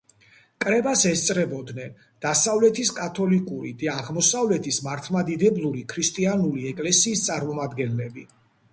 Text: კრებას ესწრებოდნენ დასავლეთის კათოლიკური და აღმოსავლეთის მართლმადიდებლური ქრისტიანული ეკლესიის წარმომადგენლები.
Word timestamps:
კრებას 0.63 1.03
ესწრებოდნენ 1.09 1.91
დასავლეთის 2.27 2.91
კათოლიკური 3.01 3.75
და 3.83 3.93
აღმოსავლეთის 3.99 4.83
მართლმადიდებლური 4.89 5.89
ქრისტიანული 5.95 6.69
ეკლესიის 6.75 7.27
წარმომადგენლები. 7.31 8.31